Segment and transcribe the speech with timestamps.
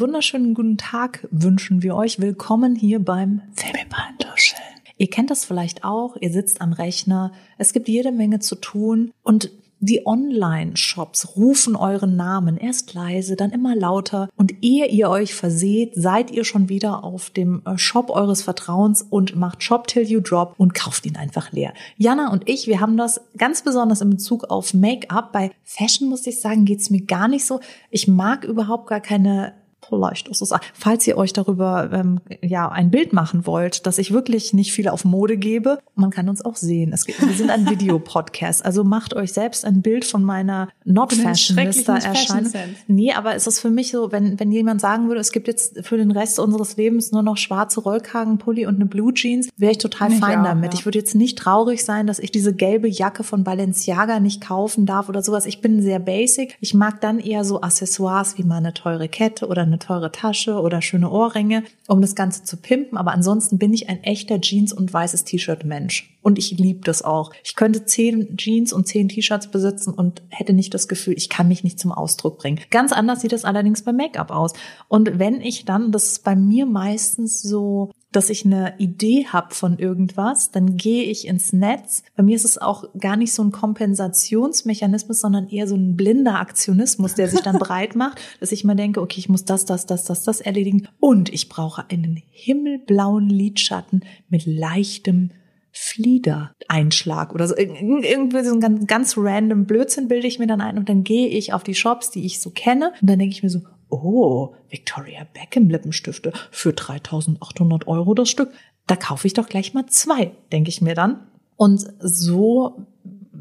[0.00, 2.20] Wunderschönen guten Tag wünschen wir euch.
[2.20, 4.62] Willkommen hier beim Femipeintuscheln.
[4.96, 6.16] Ihr kennt das vielleicht auch.
[6.18, 7.32] Ihr sitzt am Rechner.
[7.58, 13.50] Es gibt jede Menge zu tun und die Online-Shops rufen euren Namen erst leise, dann
[13.50, 18.10] immer lauter und ehe ihr euch verseht, seid ihr schon wieder auf dem äh, Shop
[18.10, 21.74] eures Vertrauens und macht Shop till you drop und kauft ihn einfach leer.
[21.96, 25.32] Jana und ich, wir haben das ganz besonders in Bezug auf Make-up.
[25.32, 27.60] Bei Fashion muss ich sagen, geht's mir gar nicht so.
[27.90, 29.54] Ich mag überhaupt gar keine
[29.88, 34.12] vielleicht ist es, falls ihr euch darüber ähm, ja ein Bild machen wollt, dass ich
[34.12, 36.92] wirklich nicht viel auf Mode gebe, man kann uns auch sehen.
[36.92, 41.12] Es gibt, wir sind ein Videopodcast, also macht euch selbst ein Bild von meiner Not
[41.12, 42.52] Fashionista Erscheinung.
[42.86, 45.84] Nee, aber es ist für mich so, wenn wenn jemand sagen würde, es gibt jetzt
[45.84, 49.78] für den Rest unseres Lebens nur noch schwarze Rollkragenpulli und eine Blue Jeans, wäre ich
[49.78, 50.72] total fein auch, damit.
[50.72, 50.78] Ja.
[50.78, 54.86] Ich würde jetzt nicht traurig sein, dass ich diese gelbe Jacke von Balenciaga nicht kaufen
[54.86, 55.46] darf oder sowas.
[55.46, 56.56] Ich bin sehr basic.
[56.60, 60.60] Ich mag dann eher so Accessoires wie mal eine teure Kette oder eine teure Tasche
[60.60, 62.98] oder schöne Ohrringe, um das Ganze zu pimpen.
[62.98, 66.18] Aber ansonsten bin ich ein echter Jeans- und weißes T-Shirt-Mensch.
[66.22, 67.32] Und ich liebe das auch.
[67.44, 71.48] Ich könnte zehn Jeans und zehn T-Shirts besitzen und hätte nicht das Gefühl, ich kann
[71.48, 72.60] mich nicht zum Ausdruck bringen.
[72.70, 74.52] Ganz anders sieht es allerdings beim Make-up aus.
[74.88, 79.54] Und wenn ich dann, das ist bei mir meistens so dass ich eine Idee habe
[79.54, 82.02] von irgendwas, dann gehe ich ins Netz.
[82.16, 86.40] Bei mir ist es auch gar nicht so ein Kompensationsmechanismus, sondern eher so ein blinder
[86.40, 89.86] Aktionismus, der sich dann breit macht, dass ich mal denke, okay, ich muss das, das,
[89.86, 95.30] das, das, das erledigen und ich brauche einen himmelblauen Lidschatten mit leichtem
[95.72, 97.56] Flieder-Einschlag oder so.
[97.56, 101.28] Irgendwie so ein ganz, ganz random Blödsinn bilde ich mir dann ein und dann gehe
[101.28, 103.60] ich auf die Shops, die ich so kenne und dann denke ich mir so,
[103.90, 108.52] oh, Victoria Beckham Lippenstifte für 3800 Euro das Stück.
[108.86, 111.26] Da kaufe ich doch gleich mal zwei, denke ich mir dann.
[111.56, 112.86] Und so,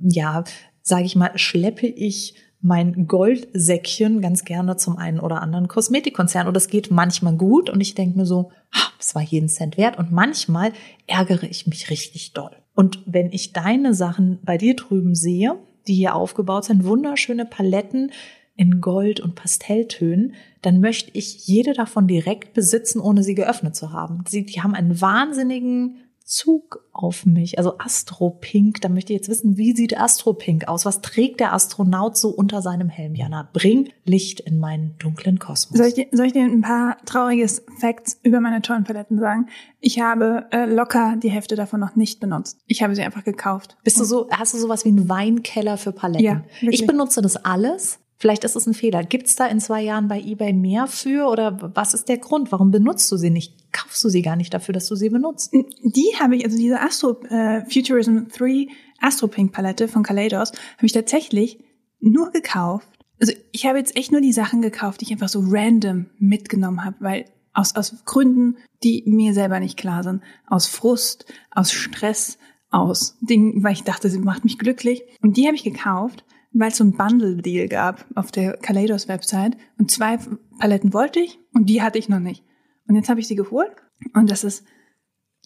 [0.03, 0.43] ja,
[0.81, 6.47] sage ich mal, schleppe ich mein Goldsäckchen ganz gerne zum einen oder anderen Kosmetikkonzern.
[6.47, 8.51] Und das geht manchmal gut und ich denke mir so,
[8.99, 9.97] es war jeden Cent wert.
[9.97, 10.73] Und manchmal
[11.07, 12.51] ärgere ich mich richtig doll.
[12.75, 15.57] Und wenn ich deine Sachen bei dir drüben sehe,
[15.87, 18.11] die hier aufgebaut sind, wunderschöne Paletten,
[18.59, 23.93] in Gold und Pastelltönen, dann möchte ich jede davon direkt besitzen, ohne sie geöffnet zu
[23.93, 24.25] haben.
[24.27, 28.81] Sie, die haben einen wahnsinnigen Zug auf mich, also Astropink.
[28.81, 30.85] Da möchte ich jetzt wissen, wie sieht Astropink aus?
[30.85, 33.15] Was trägt der Astronaut so unter seinem Helm?
[33.15, 35.77] Jana, bring Licht in meinen dunklen Kosmos.
[35.77, 37.47] Soll ich, dir, soll ich dir ein paar traurige
[37.79, 39.47] Facts über meine tollen Paletten sagen?
[39.79, 42.59] Ich habe äh, locker die Hälfte davon noch nicht benutzt.
[42.67, 43.77] Ich habe sie einfach gekauft.
[43.85, 46.25] Bist du so, hast du sowas wie einen Weinkeller für Paletten?
[46.25, 46.81] Ja, wirklich.
[46.81, 49.03] Ich benutze das alles Vielleicht ist es ein Fehler.
[49.03, 52.51] Gibt es da in zwei Jahren bei eBay mehr für oder was ist der Grund?
[52.51, 53.71] Warum benutzt du sie nicht?
[53.71, 55.53] Kaufst du sie gar nicht dafür, dass du sie benutzt?
[55.53, 58.67] Die habe ich, also diese Astro äh, Futurism 3
[58.99, 61.59] Astro Pink Palette von Kaleidos, habe ich tatsächlich
[62.01, 62.89] nur gekauft.
[63.21, 66.83] Also ich habe jetzt echt nur die Sachen gekauft, die ich einfach so random mitgenommen
[66.83, 70.21] habe, weil aus, aus Gründen, die mir selber nicht klar sind.
[70.45, 72.37] Aus Frust, aus Stress,
[72.69, 75.03] aus Dingen, weil ich dachte, sie macht mich glücklich.
[75.21, 79.57] Und die habe ich gekauft weil es so ein Bundle-Deal gab auf der Kaleidos-Website.
[79.77, 80.17] Und zwei
[80.59, 82.43] Paletten wollte ich und die hatte ich noch nicht.
[82.87, 83.71] Und jetzt habe ich sie geholt
[84.13, 84.65] und das ist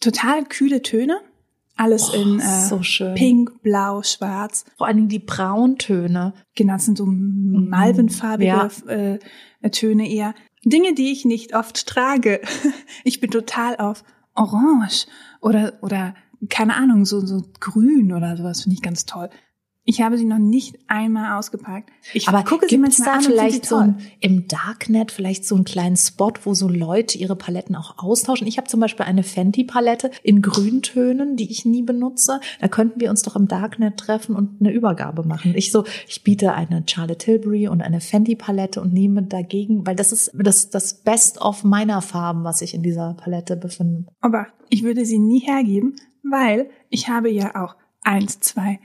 [0.00, 1.18] total kühle Töne.
[1.76, 2.80] Alles oh, in äh, so
[3.14, 4.64] Pink, Blau, Schwarz.
[4.78, 6.32] Vor allen Dingen die Brauntöne.
[6.54, 7.68] Genau, das sind so mhm.
[7.68, 8.68] malvenfarbige ja.
[8.86, 10.34] äh, Töne eher.
[10.64, 12.40] Dinge, die ich nicht oft trage.
[13.06, 14.04] Ich bin total auf
[14.34, 15.06] Orange
[15.40, 16.14] oder oder
[16.48, 19.28] keine Ahnung, so so grün oder sowas finde ich ganz toll.
[19.86, 21.90] Ich habe sie noch nicht einmal ausgepackt.
[22.14, 25.64] Ich Aber gucke sie manchmal da an vielleicht so ein, im Darknet vielleicht so einen
[25.64, 28.46] kleinen Spot, wo so Leute ihre Paletten auch austauschen.
[28.46, 32.40] Ich habe zum Beispiel eine Fenty-Palette in Grüntönen, die ich nie benutze.
[32.60, 35.52] Da könnten wir uns doch im Darknet treffen und eine Übergabe machen.
[35.54, 40.12] Ich so, ich biete eine Charlotte Tilbury und eine Fenty-Palette und nehme dagegen, weil das
[40.12, 44.06] ist das, das Best of meiner Farben, was ich in dieser Palette befinde.
[44.22, 48.78] Aber ich würde sie nie hergeben, weil ich habe ja auch eins, zwei,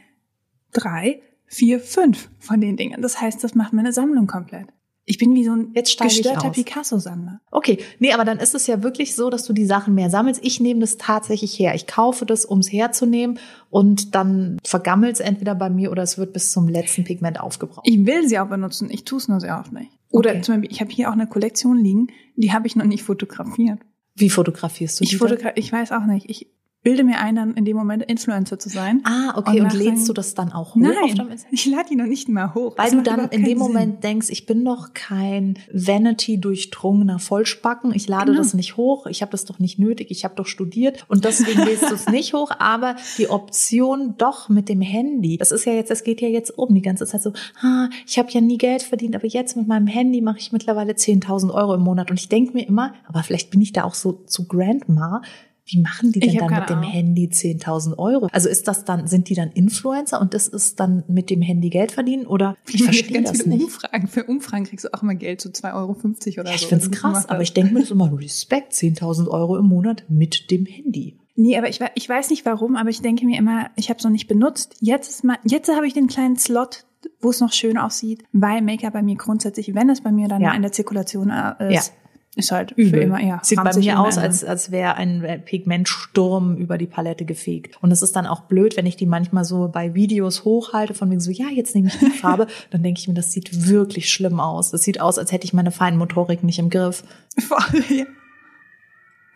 [0.71, 3.01] drei, vier, fünf von den Dingen.
[3.01, 4.67] Das heißt, das macht meine Sammlung komplett.
[5.09, 7.41] Ich bin wie so ein Jetzt gestörter Picasso-Sammler.
[7.49, 10.39] Okay, nee, aber dann ist es ja wirklich so, dass du die Sachen mehr sammelst.
[10.43, 11.73] Ich nehme das tatsächlich her.
[11.73, 13.39] Ich kaufe das, um es herzunehmen
[13.71, 17.87] und dann vergammelt es entweder bei mir oder es wird bis zum letzten Pigment aufgebraucht.
[17.87, 19.89] Ich will sie auch benutzen, ich tue es nur sehr oft nicht.
[20.11, 20.41] Oder okay.
[20.41, 23.79] zum Beispiel, ich habe hier auch eine Kollektion liegen, die habe ich noch nicht fotografiert.
[24.13, 25.11] Wie fotografierst du die?
[25.11, 26.29] Ich, fotogra ich weiß auch nicht.
[26.29, 26.51] Ich
[26.81, 29.01] bilde mir ein, dann in dem Moment Influencer zu sein.
[29.03, 29.59] Ah, okay.
[29.59, 30.79] Und, und lädst du das dann auch hoch?
[30.79, 32.77] Nein, ich lade die noch nicht mal hoch.
[32.77, 34.01] Weil du dann in dem Moment Sinn.
[34.01, 37.93] denkst, ich bin doch kein Vanity-durchdrungener Vollspacken.
[37.93, 38.37] Ich lade genau.
[38.37, 39.07] das nicht hoch.
[39.07, 40.09] Ich habe das doch nicht nötig.
[40.09, 42.51] Ich habe doch studiert und deswegen lädst du es nicht hoch.
[42.59, 46.57] Aber die Option doch mit dem Handy, das ist ja jetzt, es geht ja jetzt
[46.57, 49.67] um die ganze Zeit so, ha, ich habe ja nie Geld verdient, aber jetzt mit
[49.67, 52.09] meinem Handy mache ich mittlerweile 10.000 Euro im Monat.
[52.09, 55.21] Und ich denke mir immer, aber vielleicht bin ich da auch so zu Grandma,
[55.71, 56.91] wie machen die denn dann mit dem Ahnung.
[56.91, 58.27] Handy 10.000 Euro?
[58.31, 61.69] Also ist das dann, sind die dann Influencer und das ist dann mit dem Handy
[61.69, 63.63] Geld verdienen oder ich verstehe das nicht.
[63.63, 64.07] Umfragen.
[64.07, 66.63] Für Umfragen kriegst du auch immer Geld, so 2,50 Euro oder ja, so.
[66.63, 70.05] Ich finde es krass, aber ich denke mir das immer, Respekt, 10.000 Euro im Monat
[70.09, 71.15] mit dem Handy.
[71.35, 74.03] Nee, aber ich, ich weiß nicht warum, aber ich denke mir immer, ich habe es
[74.03, 74.75] noch nicht benutzt.
[74.81, 76.85] Jetzt ist mal, jetzt habe ich den kleinen Slot,
[77.21, 80.41] wo es noch schön aussieht, weil Make-up bei mir grundsätzlich, wenn es bei mir dann
[80.41, 80.53] ja.
[80.53, 81.93] in der Zirkulation äh, ist, ja
[82.39, 82.89] ist halt Übel.
[82.89, 83.39] für immer, ja.
[83.43, 87.77] Sieht bei mir aus, als, als wäre ein Pigmentsturm über die Palette gefegt.
[87.83, 91.09] Und es ist dann auch blöd, wenn ich die manchmal so bei Videos hochhalte, von
[91.09, 94.11] wegen so, ja, jetzt nehme ich die Farbe, dann denke ich mir, das sieht wirklich
[94.11, 94.71] schlimm aus.
[94.71, 97.03] Das sieht aus, als hätte ich meine Feinmotorik nicht im Griff.
[97.37, 97.83] Voll.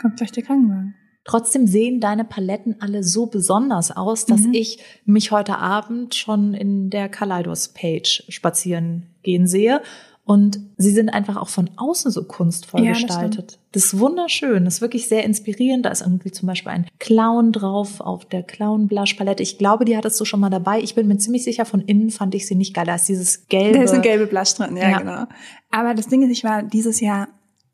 [0.02, 0.96] Kommt gleich der Krankenwagen.
[1.26, 4.54] Trotzdem sehen deine Paletten alle so besonders aus, dass mhm.
[4.54, 9.82] ich mich heute Abend schon in der Kaleidos-Page spazieren gehen sehe
[10.26, 13.60] und sie sind einfach auch von außen so kunstvoll ja, gestaltet.
[13.72, 15.86] Das, das, ist wunderschön, das ist wirklich sehr inspirierend.
[15.86, 19.44] Da ist irgendwie zum Beispiel ein Clown drauf auf der Clown Blush Palette.
[19.44, 20.80] Ich glaube, die hattest du schon mal dabei.
[20.80, 22.86] Ich bin mir ziemlich sicher, von innen fand ich sie nicht geil.
[22.86, 23.78] Da ist dieses gelbe.
[23.78, 25.00] Da ist eine gelbe Blush drin, ja, ja.
[25.00, 25.26] genau.
[25.72, 27.28] Aber das Ding ist, ich war dieses Jahr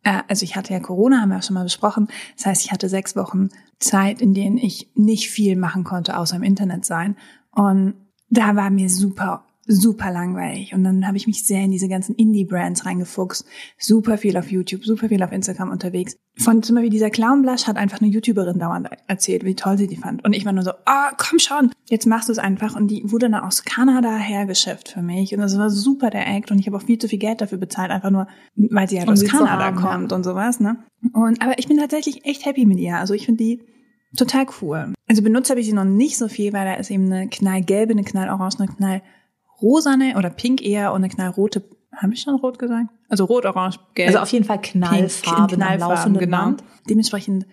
[0.04, 2.08] äh, also ich hatte ja Corona, haben wir auch schon mal besprochen.
[2.36, 3.50] Das heißt, ich hatte sechs Wochen
[3.80, 7.16] Zeit, in denen ich nicht viel machen konnte, außer im Internet sein.
[7.52, 7.94] Und
[8.30, 10.74] da war mir super super langweilig.
[10.74, 13.46] Und dann habe ich mich sehr in diese ganzen Indie-Brands reingefuchst.
[13.78, 16.18] Super viel auf YouTube, super viel auf Instagram unterwegs.
[16.38, 19.88] Von zum Beispiel dieser Clown Blush hat einfach eine YouTuberin dauernd erzählt, wie toll sie
[19.88, 20.26] die fand.
[20.26, 22.76] Und ich war nur so, ah, oh, komm schon, jetzt machst du es einfach.
[22.76, 25.36] Und die wurde dann aus Kanada hergeschäft für mich.
[25.36, 26.50] Und das war super der Act.
[26.50, 29.08] Und ich habe auch viel zu viel Geld dafür bezahlt, einfach nur, weil sie halt
[29.08, 30.60] um aus Kanada haben, kommt und sowas.
[30.60, 30.78] Ne?
[31.14, 32.98] Und aber ich bin tatsächlich echt happy mit ihr.
[32.98, 33.62] Also ich finde die
[34.18, 34.94] total cool.
[35.08, 37.92] Also benutzt habe ich sie noch nicht so viel, weil da ist eben eine knallgelbe,
[37.92, 39.02] eine knallorange, eine knall
[39.62, 41.64] rosane oder pink eher und eine knallrote,
[41.96, 42.88] habe ich schon rot gesagt?
[43.10, 44.10] Also rot, orange, gelb.
[44.10, 46.54] Also auf jeden Fall Knallfarben, Knallfarben genau.
[46.90, 47.46] Dementsprechend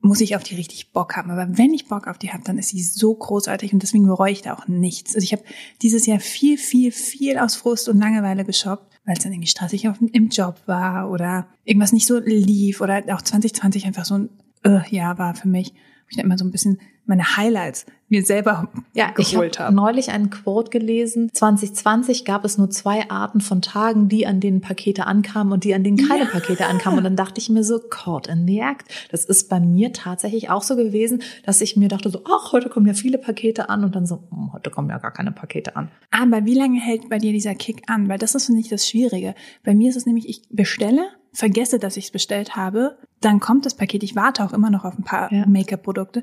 [0.00, 1.30] muss ich auf die richtig Bock haben.
[1.30, 4.32] Aber wenn ich Bock auf die habe, dann ist sie so großartig und deswegen bereue
[4.32, 5.14] ich da auch nichts.
[5.14, 5.42] Also ich habe
[5.82, 9.88] dieses Jahr viel, viel, viel aus Frust und Langeweile geshoppt, weil es dann irgendwie stressig
[9.88, 14.28] auf, im Job war oder irgendwas nicht so lief oder auch 2020 einfach so ein
[14.64, 15.74] äh, Jahr war für mich.
[16.10, 16.78] Ich dann immer so ein bisschen
[17.08, 19.70] meine Highlights mir selber ja, geholt habe.
[19.70, 21.30] Ich neulich einen Quote gelesen.
[21.32, 25.74] 2020 gab es nur zwei Arten von Tagen, die an denen Pakete ankamen und die
[25.74, 26.30] an denen keine ja.
[26.30, 26.98] Pakete ankamen.
[26.98, 28.86] Und dann dachte ich mir so, caught in the act.
[29.10, 32.68] Das ist bei mir tatsächlich auch so gewesen, dass ich mir dachte so, ach, heute
[32.68, 35.76] kommen ja viele Pakete an und dann so, hm, heute kommen ja gar keine Pakete
[35.76, 35.90] an.
[36.10, 38.08] Aber wie lange hält bei dir dieser Kick an?
[38.08, 39.34] Weil das ist nicht das Schwierige.
[39.64, 43.66] Bei mir ist es nämlich, ich bestelle, vergesse, dass ich es bestellt habe, dann kommt
[43.66, 45.46] das Paket, ich warte auch immer noch auf ein paar ja.
[45.46, 46.22] Make-up-Produkte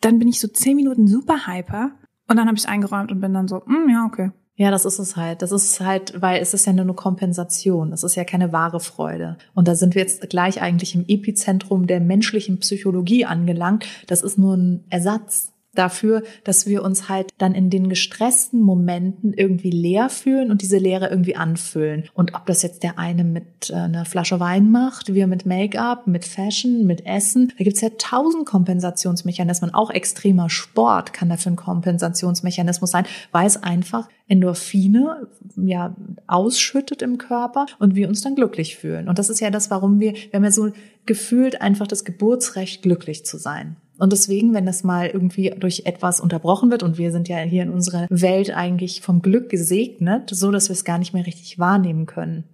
[0.00, 1.92] dann bin ich so zehn Minuten super hyper
[2.28, 4.30] und dann habe ich eingeräumt und bin dann so, mm, ja, okay.
[4.58, 5.42] Ja, das ist es halt.
[5.42, 7.92] Das ist halt, weil es ist ja nur eine Kompensation.
[7.92, 9.36] Es ist ja keine wahre Freude.
[9.54, 13.86] Und da sind wir jetzt gleich eigentlich im Epizentrum der menschlichen Psychologie angelangt.
[14.06, 19.32] Das ist nur ein Ersatz dafür, dass wir uns halt dann in den gestressten Momenten
[19.32, 22.04] irgendwie leer fühlen und diese Leere irgendwie anfüllen.
[22.14, 26.06] Und ob das jetzt der eine mit äh, einer Flasche Wein macht, wir mit Make-up,
[26.06, 29.74] mit Fashion, mit Essen, da gibt's ja tausend Kompensationsmechanismen.
[29.74, 35.94] Auch extremer Sport kann dafür ein Kompensationsmechanismus sein, weil es einfach Endorphine ja
[36.26, 39.08] ausschüttet im Körper und wir uns dann glücklich fühlen.
[39.08, 40.72] Und das ist ja das, warum wir, wir haben ja so
[41.06, 43.76] gefühlt einfach das Geburtsrecht, glücklich zu sein.
[43.98, 47.62] Und deswegen, wenn das mal irgendwie durch etwas unterbrochen wird, und wir sind ja hier
[47.62, 51.58] in unserer Welt eigentlich vom Glück gesegnet, so dass wir es gar nicht mehr richtig
[51.58, 52.44] wahrnehmen können.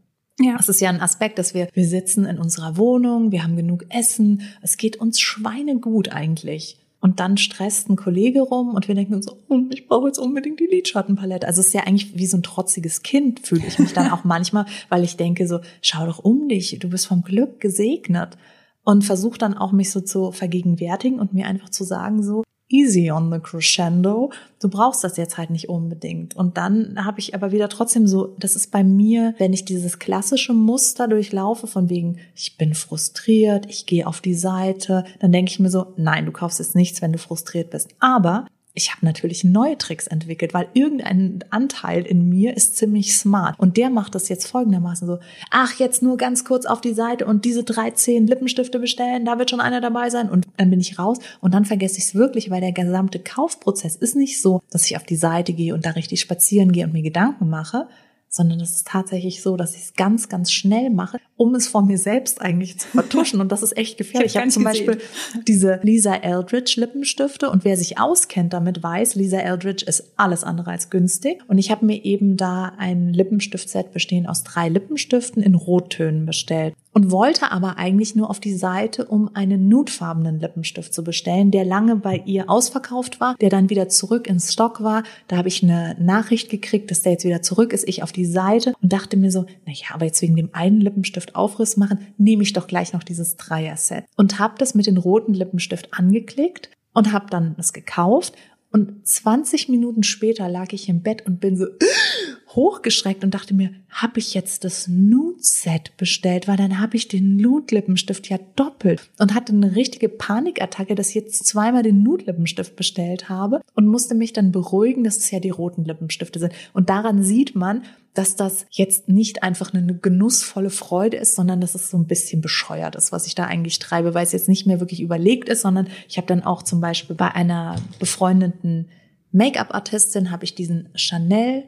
[0.40, 0.56] Ja.
[0.56, 3.84] Das ist ja ein Aspekt, dass wir, wir sitzen in unserer Wohnung, wir haben genug
[3.90, 6.78] Essen, es geht uns schweinegut eigentlich.
[7.00, 10.60] Und dann stresst ein Kollege rum und wir denken uns, oh, ich brauche jetzt unbedingt
[10.60, 11.48] die Lidschattenpalette.
[11.48, 14.22] Also es ist ja eigentlich wie so ein trotziges Kind, fühle ich mich dann auch
[14.22, 18.38] manchmal, weil ich denke so, schau doch um dich, du bist vom Glück gesegnet
[18.84, 23.10] und versuche dann auch mich so zu vergegenwärtigen und mir einfach zu sagen so easy
[23.10, 24.32] on the crescendo.
[24.60, 26.34] Du brauchst das jetzt halt nicht unbedingt.
[26.34, 29.98] Und dann habe ich aber wieder trotzdem so, das ist bei mir, wenn ich dieses
[29.98, 35.50] klassische Muster durchlaufe von wegen, ich bin frustriert, ich gehe auf die Seite, dann denke
[35.50, 37.90] ich mir so, nein, du kaufst jetzt nichts, wenn du frustriert bist.
[38.00, 43.58] Aber ich habe natürlich neue Tricks entwickelt, weil irgendein Anteil in mir ist ziemlich smart.
[43.58, 45.18] Und der macht das jetzt folgendermaßen so,
[45.50, 49.50] ach, jetzt nur ganz kurz auf die Seite und diese 13 Lippenstifte bestellen, da wird
[49.50, 50.30] schon einer dabei sein.
[50.30, 53.96] Und dann bin ich raus und dann vergesse ich es wirklich, weil der gesamte Kaufprozess
[53.96, 56.94] ist nicht so, dass ich auf die Seite gehe und da richtig spazieren gehe und
[56.94, 57.88] mir Gedanken mache,
[58.34, 61.82] sondern es ist tatsächlich so, dass ich es ganz, ganz schnell mache, um es vor
[61.82, 63.42] mir selbst eigentlich zu vertuschen.
[63.42, 64.32] Und das ist echt gefährlich.
[64.32, 64.98] Ich, habe zum Beispiel
[65.46, 70.70] diese Lisa Eldridge Lippenstifte und wer sich auskennt damit weiß, Lisa Eldridge ist alles andere
[70.70, 71.42] als günstig.
[71.46, 76.74] Und ich habe mir eben da ein Lippenstiftset bestehen aus drei Lippenstiften in Rottönen bestellt
[76.92, 81.64] und wollte aber eigentlich nur auf die Seite, um einen nudefarbenen Lippenstift zu bestellen, der
[81.64, 85.02] lange bei ihr ausverkauft war, der dann wieder zurück ins Stock war.
[85.28, 87.88] Da habe ich eine Nachricht gekriegt, dass der jetzt wieder zurück ist.
[87.88, 90.80] Ich auf die Seite und dachte mir so, na ja, aber jetzt wegen dem einen
[90.80, 94.98] Lippenstift Aufriss machen, nehme ich doch gleich noch dieses Dreier-Set und habe das mit den
[94.98, 98.34] roten Lippenstift angeklickt und habe dann das gekauft
[98.72, 101.66] und 20 Minuten später lag ich im Bett und bin so
[102.48, 107.36] hochgeschreckt und dachte mir, habe ich jetzt das Nude-Set bestellt, weil dann habe ich den
[107.36, 113.28] Nude-Lippenstift ja doppelt und hatte eine richtige Panikattacke, dass ich jetzt zweimal den Nude-Lippenstift bestellt
[113.28, 116.52] habe und musste mich dann beruhigen, dass es ja die roten Lippenstifte sind.
[116.72, 117.82] Und daran sieht man,
[118.14, 122.42] dass das jetzt nicht einfach eine genussvolle Freude ist, sondern dass es so ein bisschen
[122.42, 125.62] bescheuert ist, was ich da eigentlich treibe, weil es jetzt nicht mehr wirklich überlegt ist,
[125.62, 128.88] sondern ich habe dann auch zum Beispiel bei einer befreundeten
[129.32, 131.64] Make-up-Artistin habe ich diesen Chanel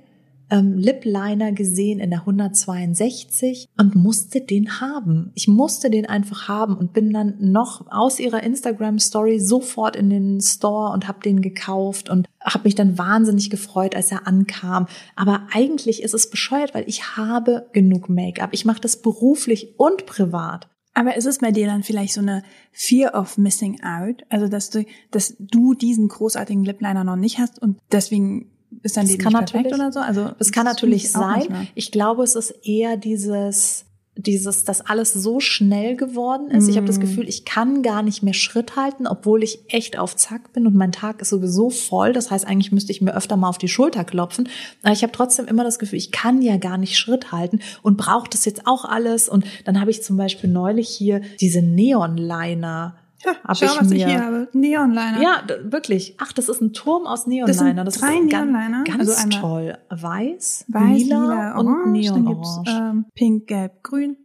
[0.51, 5.33] ähm, Lip Liner gesehen in der 162 und musste den haben.
[5.35, 10.11] Ich musste den einfach haben und bin dann noch aus ihrer Instagram Story sofort in
[10.11, 14.87] den Store und habe den gekauft und habe mich dann wahnsinnig gefreut, als er ankam.
[15.17, 18.51] Aber eigentlich ist es bescheuert, weil ich habe genug Make-up.
[18.53, 20.69] Ich mache das beruflich und privat.
[20.95, 24.23] Aber ist es bei dir dann vielleicht so eine Fear of Missing Out?
[24.29, 28.97] Also, dass du, dass du diesen großartigen Lip Liner noch nicht hast und deswegen ist
[28.97, 30.01] dein das Leben nicht perfekt oder so?
[30.01, 31.69] Also es kann natürlich sein.
[31.75, 36.69] Ich glaube, es ist eher dieses dieses, dass alles so schnell geworden ist.
[36.69, 37.01] Ich habe das mm.
[37.01, 40.77] Gefühl, ich kann gar nicht mehr Schritt halten, obwohl ich echt auf Zack bin und
[40.77, 42.13] mein Tag ist sowieso voll.
[42.13, 44.49] Das heißt, eigentlich müsste ich mir öfter mal auf die Schulter klopfen.
[44.83, 47.97] Aber ich habe trotzdem immer das Gefühl, ich kann ja gar nicht Schritt halten und
[47.97, 49.29] brauche das jetzt auch alles.
[49.29, 54.05] Und dann habe ich zum Beispiel neulich hier diese Neon-Liner ja, schau, ich was ich
[54.05, 54.49] hier habe.
[54.53, 55.21] Neonliner.
[55.21, 56.17] Ja, wirklich.
[56.19, 57.47] Ach, das ist ein Turm aus Neonliner.
[57.47, 58.85] Das sind das drei Neonliner.
[58.85, 59.79] Ganz, ganz also toll.
[59.91, 64.17] Weiß, Weiß lila, lila und orange, Neon ähm, Pink, Gelb, Grün.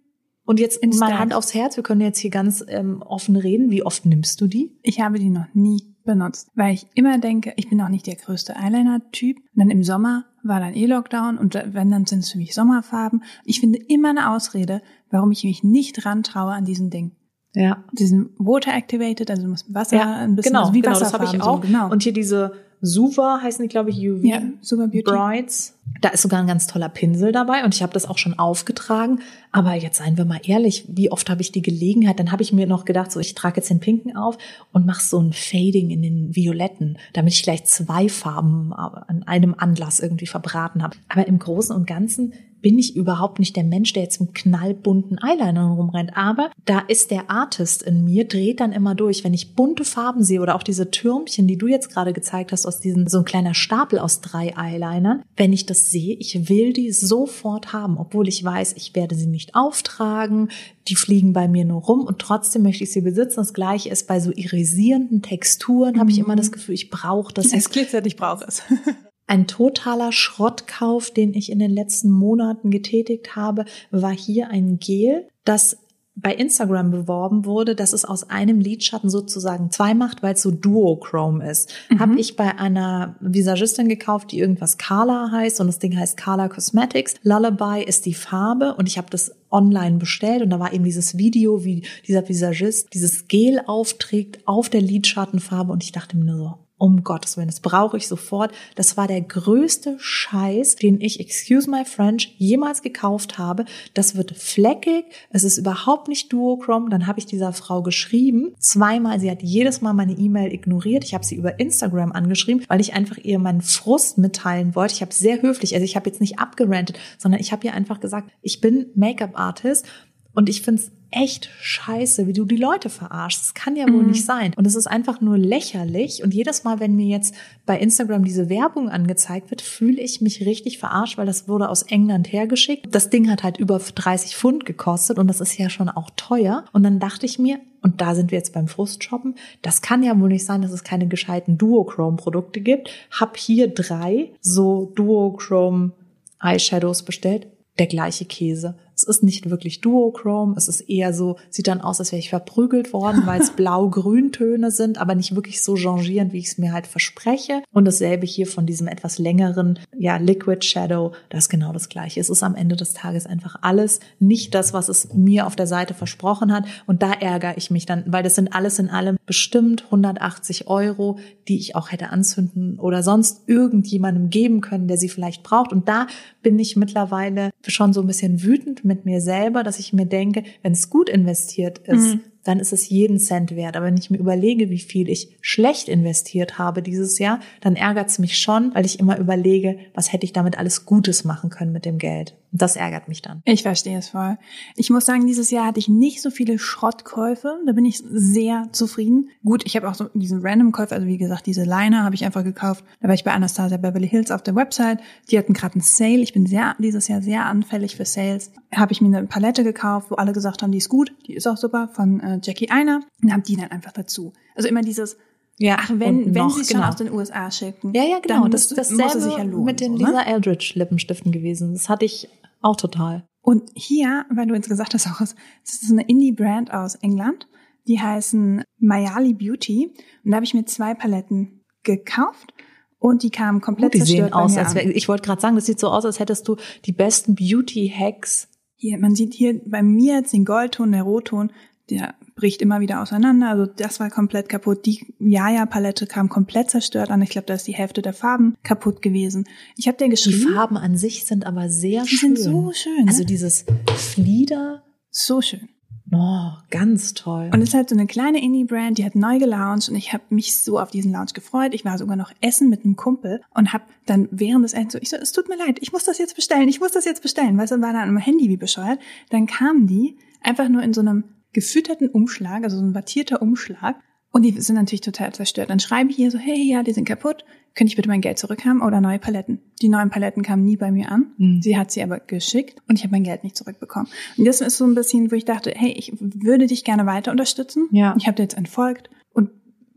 [0.45, 3.69] Und jetzt in mal Hand aufs Herz, wir können jetzt hier ganz ähm, offen reden.
[3.69, 4.79] Wie oft nimmst du die?
[4.81, 8.15] Ich habe die noch nie benutzt, weil ich immer denke, ich bin auch nicht der
[8.15, 9.37] größte Eyeliner-Typ.
[9.37, 12.55] Und dann im Sommer war dann eh Lockdown und wenn, dann sind es für mich
[12.55, 13.23] Sommerfarben.
[13.45, 17.11] Ich finde immer eine Ausrede, warum ich mich nicht rantraue an diesen Ding.
[17.59, 17.83] Ja.
[17.91, 21.13] Diesen Water Activated, also du musst Wasser ja, ein bisschen, genau, also wie genau, das
[21.13, 21.61] habe ich auch.
[21.61, 21.91] So, genau.
[21.91, 25.03] Und hier diese Suva heißen die, glaube ich, UV ja, Suva Beauty.
[25.03, 25.73] Brides.
[26.01, 29.19] Da ist sogar ein ganz toller Pinsel dabei und ich habe das auch schon aufgetragen.
[29.51, 32.19] Aber jetzt seien wir mal ehrlich, wie oft habe ich die Gelegenheit?
[32.19, 34.38] Dann habe ich mir noch gedacht, so ich trage jetzt den Pinken auf
[34.72, 39.55] und mache so ein Fading in den Violetten, damit ich gleich zwei Farben an einem
[39.58, 40.98] Anlass irgendwie verbraten habe.
[41.10, 45.17] Aber im Großen und Ganzen bin ich überhaupt nicht der Mensch, der jetzt im knallbunten
[45.22, 46.15] Eyeliner rumrennt.
[46.15, 49.24] Aber da ist der Artist in mir, dreht dann immer durch.
[49.24, 52.65] Wenn ich bunte Farben sehe oder auch diese Türmchen, die du jetzt gerade gezeigt hast,
[52.65, 56.74] aus diesen, so ein kleiner Stapel aus drei Eyelinern, wenn ich das sehe, ich will
[56.74, 60.50] die sofort haben, obwohl ich weiß, ich werde sie nicht auftragen,
[60.88, 63.38] die fliegen bei mir nur rum und trotzdem möchte ich sie besitzen.
[63.38, 66.00] Das gleiche ist bei so irisierenden Texturen, mhm.
[66.00, 67.53] habe ich immer das Gefühl, ich brauche das.
[67.53, 68.62] Es glitzert, ich brauche es.
[69.27, 75.27] Ein totaler Schrottkauf, den ich in den letzten Monaten getätigt habe, war hier ein Gel,
[75.45, 75.77] das
[76.21, 80.51] bei Instagram beworben wurde, dass es aus einem Lidschatten sozusagen zwei macht, weil es so
[80.51, 81.71] Duochrome ist.
[81.89, 81.99] Mhm.
[81.99, 86.49] Habe ich bei einer Visagistin gekauft, die irgendwas Carla heißt und das Ding heißt Carla
[86.49, 87.15] Cosmetics.
[87.23, 91.17] Lullaby ist die Farbe und ich habe das online bestellt und da war eben dieses
[91.17, 96.38] Video, wie dieser Visagist dieses Gel aufträgt auf der Lidschattenfarbe und ich dachte mir nur
[96.38, 98.51] so, um Gottes Willen, das brauche ich sofort.
[98.75, 103.65] Das war der größte Scheiß, den ich, excuse my French, jemals gekauft habe.
[103.93, 106.89] Das wird fleckig, es ist überhaupt nicht duochrome.
[106.89, 111.03] Dann habe ich dieser Frau geschrieben, zweimal, sie hat jedes Mal meine E-Mail ignoriert.
[111.03, 114.95] Ich habe sie über Instagram angeschrieben, weil ich einfach ihr meinen Frust mitteilen wollte.
[114.95, 118.00] Ich habe sehr höflich, also ich habe jetzt nicht abgerantet, sondern ich habe ihr einfach
[118.00, 119.86] gesagt, ich bin Make-up-Artist
[120.33, 123.41] und ich finde es echt scheiße, wie du die Leute verarschst.
[123.41, 124.11] Das kann ja wohl mhm.
[124.11, 124.53] nicht sein.
[124.55, 126.23] Und es ist einfach nur lächerlich.
[126.23, 127.33] Und jedes Mal, wenn mir jetzt
[127.65, 131.83] bei Instagram diese Werbung angezeigt wird, fühle ich mich richtig verarscht, weil das wurde aus
[131.83, 132.93] England hergeschickt.
[132.93, 136.65] Das Ding hat halt über 30 Pfund gekostet und das ist ja schon auch teuer.
[136.73, 139.35] Und dann dachte ich mir, und da sind wir jetzt beim Frustshoppen.
[139.61, 142.89] Das kann ja wohl nicht sein, dass es keine gescheiten Duochrome-Produkte gibt.
[143.11, 145.93] Hab hier drei so Duochrome
[146.41, 147.47] Eyeshadows bestellt.
[147.77, 148.75] Der gleiche Käse.
[148.99, 152.29] Es ist nicht wirklich Duochrome, es ist eher so, sieht dann aus, als wäre ich
[152.29, 156.73] verprügelt worden, weil es blau-grün-Töne sind, aber nicht wirklich so changierend, wie ich es mir
[156.73, 157.63] halt verspreche.
[157.71, 162.19] Und dasselbe hier von diesem etwas längeren, ja, Liquid Shadow, das ist genau das gleiche.
[162.19, 165.67] Es ist am Ende des Tages einfach alles nicht das, was es mir auf der
[165.67, 166.65] Seite versprochen hat.
[166.85, 171.19] Und da ärgere ich mich dann, weil das sind alles in allem bestimmt 180 Euro,
[171.47, 175.71] die ich auch hätte anzünden oder sonst irgendjemandem geben können, der sie vielleicht braucht.
[175.71, 176.07] Und da
[176.41, 180.43] bin ich mittlerweile schon so ein bisschen wütend mit mir selber, dass ich mir denke,
[180.63, 183.75] wenn es gut investiert ist, mhm dann ist es jeden Cent wert.
[183.75, 188.10] Aber wenn ich mir überlege, wie viel ich schlecht investiert habe dieses Jahr, dann ärgert
[188.10, 191.72] es mich schon, weil ich immer überlege, was hätte ich damit alles Gutes machen können
[191.72, 192.36] mit dem Geld.
[192.51, 193.41] Das ärgert mich dann.
[193.45, 194.37] Ich verstehe es voll.
[194.75, 197.59] Ich muss sagen, dieses Jahr hatte ich nicht so viele Schrottkäufe.
[197.65, 199.29] Da bin ich sehr zufrieden.
[199.43, 202.43] Gut, ich habe auch so diesen Random-Käufe, also wie gesagt, diese Liner habe ich einfach
[202.43, 202.83] gekauft.
[203.01, 204.99] Da war ich bei Anastasia Beverly Hills auf der Website.
[205.29, 206.19] Die hatten gerade einen Sale.
[206.19, 208.51] Ich bin sehr dieses Jahr sehr anfällig für Sales.
[208.73, 211.47] Habe ich mir eine Palette gekauft, wo alle gesagt haben, die ist gut, die ist
[211.47, 214.33] auch super, von äh, Jackie Einer und haben die dann einfach dazu.
[214.55, 215.17] Also immer dieses,
[215.59, 216.81] ja, ach, wenn, wenn sie es genau.
[216.81, 217.93] schon aus den USA schicken.
[217.93, 218.47] Ja, ja, genau.
[218.47, 219.97] das ist dasselbe ja lohnen, mit den ne?
[219.97, 221.73] Lisa Eldridge Lippenstiften gewesen.
[221.73, 222.29] Das hatte ich
[222.61, 223.25] auch total.
[223.41, 225.33] Und hier, weil du jetzt gesagt hast, auch, das
[225.65, 227.47] ist eine Indie-Brand aus England.
[227.87, 229.91] Die heißen Mayali Beauty.
[230.23, 232.53] Und da habe ich mir zwei Paletten gekauft.
[232.99, 235.65] Und die kamen komplett oh, die sehen aus, als wär, ich wollte gerade sagen, das
[235.65, 238.49] sieht so aus, als hättest du die besten Beauty-Hacks.
[238.75, 241.51] Hier, man sieht hier bei mir jetzt den Goldton, der Rotton,
[241.89, 243.50] der bricht immer wieder auseinander.
[243.50, 244.86] Also das war komplett kaputt.
[244.86, 247.22] Die Jaja-Palette kam komplett zerstört an.
[247.22, 249.46] Ich glaube, da ist die Hälfte der Farben kaputt gewesen.
[249.75, 250.48] Ich habe dir geschrieben.
[250.48, 252.36] Die Farben an sich sind aber sehr die schön.
[252.36, 253.08] Die sind so schön.
[253.08, 253.25] Also ne?
[253.25, 253.65] dieses
[253.96, 254.84] Flieder.
[255.12, 255.69] So schön.
[256.12, 257.51] Oh, ganz toll.
[257.53, 260.24] Und es ist halt so eine kleine Indie-Brand, die hat neu gelauncht und ich habe
[260.29, 261.75] mich so auf diesen Launch gefreut.
[261.75, 265.00] Ich war sogar noch essen mit einem Kumpel und habe dann während des Essens so,
[265.00, 267.22] ich so, es tut mir leid, ich muss das jetzt bestellen, ich muss das jetzt
[267.22, 267.58] bestellen.
[267.58, 269.00] Weißt du, war dann am Handy wie bescheuert.
[269.29, 273.95] Dann kamen die einfach nur in so einem gefütterten Umschlag, also so ein wattierter Umschlag.
[274.31, 275.71] Und die sind natürlich total zerstört.
[275.71, 277.45] Dann schreibe ich hier so, hey, ja, die sind kaputt.
[277.73, 279.59] Könnte ich bitte mein Geld zurückhaben oder neue Paletten?
[279.81, 281.33] Die neuen Paletten kamen nie bei mir an.
[281.37, 281.61] Mhm.
[281.61, 284.07] Sie hat sie aber geschickt und ich habe mein Geld nicht zurückbekommen.
[284.37, 287.31] Und das ist so ein bisschen, wo ich dachte, hey, ich würde dich gerne weiter
[287.31, 287.87] unterstützen.
[287.91, 288.15] Ja.
[288.19, 289.49] Ich habe dir jetzt entfolgt und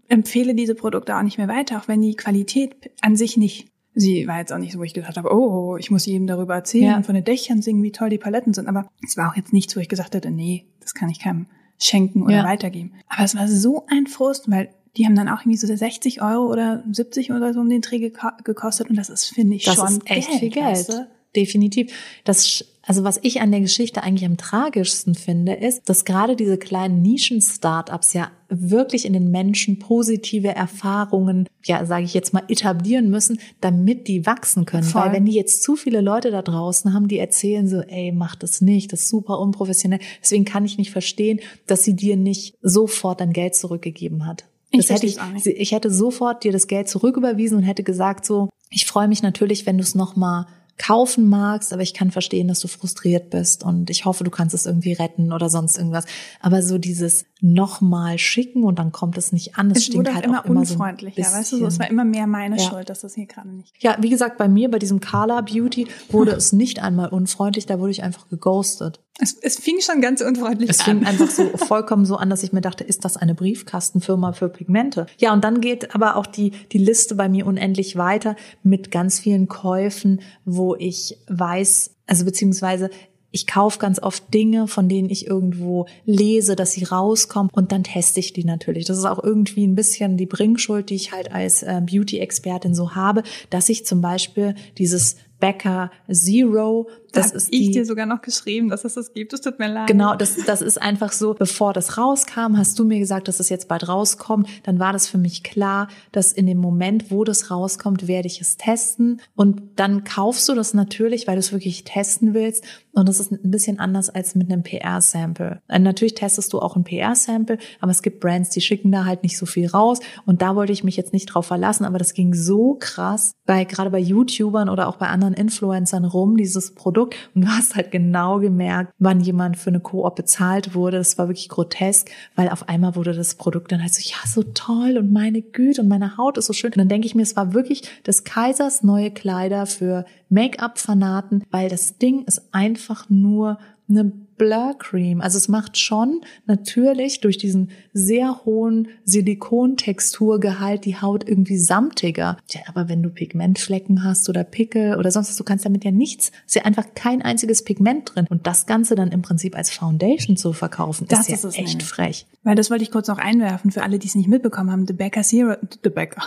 [0.09, 4.27] empfehle diese Produkte auch nicht mehr weiter, auch wenn die Qualität an sich nicht sie
[4.27, 6.85] war jetzt auch nicht so, wo ich gedacht habe, oh, ich muss jedem darüber erzählen
[6.85, 6.97] ja.
[6.97, 8.69] und von den Dächern singen, wie toll die Paletten sind.
[8.69, 11.47] Aber es war auch jetzt nichts, wo ich gesagt hätte, nee, das kann ich keinem
[11.79, 12.45] schenken oder ja.
[12.45, 12.95] weitergeben.
[13.09, 16.51] Aber es war so ein Frust, weil die haben dann auch irgendwie so 60 Euro
[16.51, 19.87] oder 70 oder so um den Dreh gekostet und das ist, finde ich, das schon
[19.87, 20.67] ist echt Geld, viel Geld.
[20.67, 21.09] Weißt du?
[21.35, 21.93] Definitiv.
[22.25, 26.59] Das also was ich an der Geschichte eigentlich am tragischsten finde, ist, dass gerade diese
[26.59, 33.09] kleinen Nischen-Startups ja wirklich in den Menschen positive Erfahrungen, ja, sage ich jetzt mal, etablieren
[33.09, 34.83] müssen, damit die wachsen können.
[34.83, 35.03] Voll.
[35.03, 38.35] Weil wenn die jetzt zu viele Leute da draußen haben, die erzählen so, ey, mach
[38.35, 40.01] das nicht, das ist super unprofessionell.
[40.21, 44.45] Deswegen kann ich nicht verstehen, dass sie dir nicht sofort dein Geld zurückgegeben hat.
[44.73, 48.49] Das ich hätte ich, ich hätte sofort dir das Geld zurücküberwiesen und hätte gesagt so,
[48.71, 50.47] ich freue mich natürlich, wenn du es nochmal
[50.79, 54.55] kaufen magst, aber ich kann verstehen, dass du frustriert bist und ich hoffe, du kannst
[54.55, 56.07] es irgendwie retten oder sonst irgendwas.
[56.41, 60.25] Aber so dieses nochmal schicken und dann kommt es nicht an, es, es stinkt halt
[60.25, 62.63] immer auch immer unfreundlicher, so weißt du, so, es war immer mehr meine ja.
[62.63, 63.75] Schuld, dass das hier gerade nicht.
[63.81, 67.79] Ja, wie gesagt, bei mir, bei diesem Carla Beauty wurde es nicht einmal unfreundlich, da
[67.79, 69.01] wurde ich einfach geghostet.
[69.23, 70.85] Es, es fing schon ganz unfreundlich es an.
[70.85, 74.33] Es fing einfach so vollkommen so an, dass ich mir dachte, ist das eine Briefkastenfirma
[74.33, 75.07] für Pigmente?
[75.19, 79.21] Ja, und dann geht aber auch die, die Liste bei mir unendlich weiter mit ganz
[79.21, 82.91] vielen Käufen, wo ich weiß, also beziehungsweise
[83.31, 87.85] ich kaufe ganz oft Dinge, von denen ich irgendwo lese, dass sie rauskommen und dann
[87.85, 88.85] teste ich die natürlich.
[88.85, 92.95] Das ist auch irgendwie ein bisschen die Bringschuld, die ich halt als äh, Beauty-Expertin so
[92.95, 98.23] habe, dass ich zum Beispiel dieses Becker Zero das ist ich die, dir sogar noch
[98.23, 99.33] geschrieben, dass es das gibt.
[99.33, 99.87] Es tut mir leid.
[99.87, 103.49] Genau, das, das ist einfach so, bevor das rauskam, hast du mir gesagt, dass es
[103.49, 104.49] jetzt bald rauskommt.
[104.63, 108.41] Dann war das für mich klar, dass in dem Moment, wo das rauskommt, werde ich
[108.41, 109.21] es testen.
[109.35, 112.65] Und dann kaufst du das natürlich, weil du es wirklich testen willst.
[112.93, 115.63] Und das ist ein bisschen anders als mit einem PR-Sample.
[115.69, 119.23] Äh, natürlich testest du auch ein PR-Sample, aber es gibt Brands, die schicken da halt
[119.23, 120.01] nicht so viel raus.
[120.27, 123.65] Und da wollte ich mich jetzt nicht drauf verlassen, aber das ging so krass bei,
[123.65, 127.75] gerade bei YouTubern oder auch bei anderen Influencern rum, dieses Produkt Produkt und du hast
[127.75, 130.99] halt genau gemerkt, wann jemand für eine Koop bezahlt wurde.
[130.99, 134.43] Das war wirklich grotesk, weil auf einmal wurde das Produkt dann halt so, ja, so
[134.43, 136.73] toll und meine Güte und meine Haut ist so schön.
[136.73, 141.69] Und dann denke ich mir, es war wirklich des Kaisers neue Kleider für Make-up-Fanaten, weil
[141.69, 144.13] das Ding ist einfach nur eine
[144.43, 145.21] Blur Cream.
[145.21, 152.37] Also es macht schon natürlich durch diesen sehr hohen Silikontexturgehalt die Haut irgendwie samtiger.
[152.51, 155.93] Ja, aber wenn du Pigmentflecken hast oder Pickel oder sonst was, du kannst damit ja
[155.93, 158.27] nichts, ist ja einfach kein einziges Pigment drin.
[158.29, 161.55] Und das Ganze dann im Prinzip als Foundation zu verkaufen, Das ist ja ist es
[161.57, 161.85] echt nämlich.
[161.87, 162.27] frech.
[162.43, 164.87] Weil das wollte ich kurz noch einwerfen für alle, die es nicht mitbekommen haben.
[164.89, 166.23] The Becca Zero, The Becca,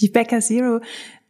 [0.00, 0.80] die Becca Zero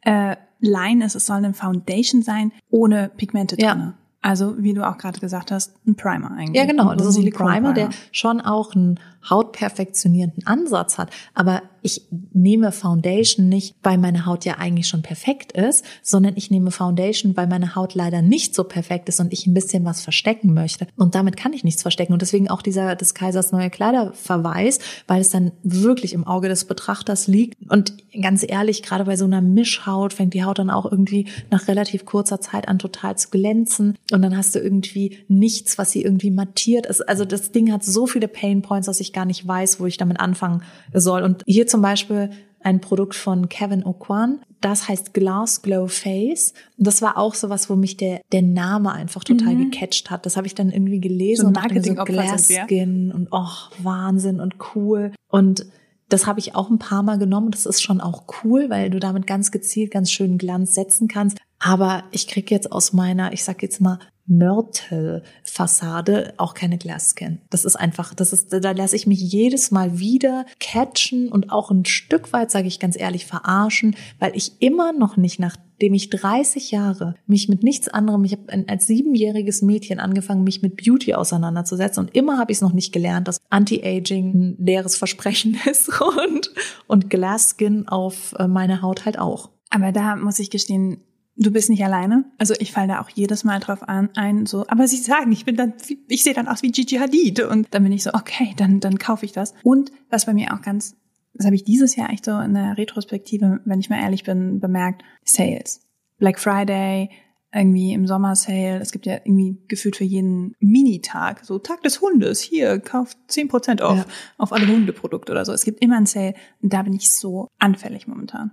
[0.00, 3.94] äh, Line ist, es soll eine Foundation sein ohne Pigmente Ja.
[4.20, 6.56] Also wie du auch gerade gesagt hast, ein Primer eigentlich.
[6.56, 6.92] Ja, genau.
[6.94, 8.98] Das ist ein Silikon- Primer, der schon auch einen
[9.30, 11.10] hautperfektionierenden Ansatz hat.
[11.34, 16.50] Aber ich nehme Foundation nicht, weil meine Haut ja eigentlich schon perfekt ist, sondern ich
[16.50, 20.00] nehme Foundation, weil meine Haut leider nicht so perfekt ist und ich ein bisschen was
[20.00, 20.86] verstecken möchte.
[20.96, 22.12] Und damit kann ich nichts verstecken.
[22.12, 26.64] Und deswegen auch dieser des Kaisers neue Kleiderverweis, weil es dann wirklich im Auge des
[26.64, 27.56] Betrachters liegt.
[27.70, 31.68] Und ganz ehrlich, gerade bei so einer Mischhaut fängt die Haut dann auch irgendwie nach
[31.68, 33.96] relativ kurzer Zeit an total zu glänzen.
[34.12, 36.86] Und dann hast du irgendwie nichts, was sie irgendwie mattiert.
[36.86, 39.86] Es- Also das Ding hat so viele Pain Points, dass ich gar nicht weiß, wo
[39.86, 40.62] ich damit anfangen
[40.92, 41.22] soll.
[41.22, 44.40] Und hier zum Beispiel ein Produkt von Kevin O'Quan.
[44.60, 46.52] Das heißt Glass Glow Face.
[46.76, 50.26] Und das war auch sowas, wo mich der, der Name einfach total gecatcht hat.
[50.26, 52.48] Das habe ich dann irgendwie gelesen So und dachte so Glass.
[52.48, 53.46] Skin und oh,
[53.82, 55.12] Wahnsinn und cool.
[55.28, 55.66] Und
[56.08, 57.50] das habe ich auch ein paar Mal genommen.
[57.50, 61.38] Das ist schon auch cool, weil du damit ganz gezielt ganz schön Glanz setzen kannst.
[61.60, 67.40] Aber ich krieg jetzt aus meiner, ich sag jetzt mal, Mörtel-Fassade auch keine Glasskin.
[67.50, 71.70] Das ist einfach, das ist, da lasse ich mich jedes Mal wieder catchen und auch
[71.70, 76.10] ein Stück weit, sage ich ganz ehrlich, verarschen, weil ich immer noch nicht, nachdem ich
[76.10, 81.14] 30 Jahre mich mit nichts anderem, ich habe als siebenjähriges Mädchen angefangen, mich mit Beauty
[81.14, 85.90] auseinanderzusetzen und immer habe ich es noch nicht gelernt, dass Anti-Aging ein leeres Versprechen ist
[86.00, 86.50] und,
[86.86, 89.50] und Glasskin auf äh, meine Haut halt auch.
[89.70, 91.02] Aber da muss ich gestehen,
[91.38, 92.24] du bist nicht alleine.
[92.38, 95.44] Also ich falle da auch jedes Mal drauf an, ein, so, aber sie sagen, ich
[95.44, 95.74] bin dann,
[96.08, 97.40] ich sehe dann aus wie Gigi Hadid.
[97.40, 99.54] Und dann bin ich so, okay, dann, dann kaufe ich das.
[99.62, 100.96] Und was bei mir auch ganz,
[101.34, 104.60] das habe ich dieses Jahr echt so in der Retrospektive, wenn ich mal ehrlich bin,
[104.60, 105.80] bemerkt, Sales.
[106.18, 107.10] Black Friday,
[107.54, 108.80] irgendwie im Sommer Sale.
[108.80, 113.80] Es gibt ja irgendwie gefühlt für jeden Minitag, so Tag des Hundes, hier, kauft 10%
[113.82, 114.04] off Ja.
[114.36, 115.52] auf alle Hundeprodukte oder so.
[115.52, 118.50] Es gibt immer einen Sale und da bin ich so anfällig momentan.